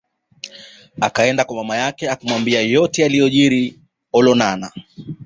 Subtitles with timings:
[1.01, 3.79] Akaenda kwa mama yake akamwambia yote yaliyojili
[4.13, 4.71] Olonana